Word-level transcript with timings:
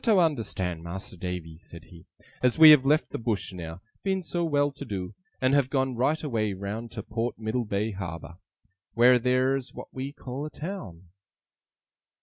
'You 0.03 0.13
are 0.13 0.15
to 0.15 0.33
understan', 0.33 0.81
Mas'r 0.81 1.15
Davy,' 1.15 1.59
said 1.59 1.83
he, 1.83 2.07
'as 2.41 2.57
we 2.57 2.71
have 2.71 2.87
left 2.87 3.11
the 3.11 3.19
Bush 3.19 3.53
now, 3.53 3.83
being 4.01 4.23
so 4.23 4.43
well 4.43 4.71
to 4.71 4.83
do; 4.83 5.13
and 5.39 5.53
have 5.53 5.69
gone 5.69 5.93
right 5.95 6.23
away 6.23 6.53
round 6.53 6.89
to 6.93 7.03
Port 7.03 7.37
Middlebay 7.37 7.91
Harbour, 7.93 8.37
wheer 8.95 9.19
theer's 9.19 9.75
what 9.75 9.93
we 9.93 10.11
call 10.11 10.43
a 10.47 10.49
town. 10.49 11.09